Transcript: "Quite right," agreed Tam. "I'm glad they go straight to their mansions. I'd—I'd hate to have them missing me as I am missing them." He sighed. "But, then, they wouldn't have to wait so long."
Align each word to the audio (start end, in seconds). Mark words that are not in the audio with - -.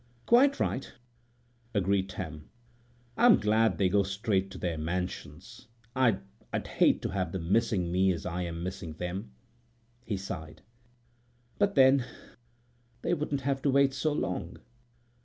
"Quite 0.25 0.59
right," 0.59 0.93
agreed 1.75 2.09
Tam. 2.09 2.49
"I'm 3.17 3.37
glad 3.39 3.77
they 3.77 3.87
go 3.87 4.01
straight 4.01 4.49
to 4.49 4.57
their 4.57 4.75
mansions. 4.75 5.67
I'd—I'd 5.95 6.65
hate 6.65 7.03
to 7.03 7.09
have 7.09 7.31
them 7.33 7.51
missing 7.53 7.91
me 7.91 8.11
as 8.11 8.25
I 8.25 8.41
am 8.41 8.63
missing 8.63 8.93
them." 8.93 9.29
He 10.03 10.17
sighed. 10.17 10.63
"But, 11.59 11.75
then, 11.75 12.03
they 13.03 13.13
wouldn't 13.13 13.41
have 13.41 13.61
to 13.61 13.69
wait 13.69 13.93
so 13.93 14.11
long." 14.11 14.57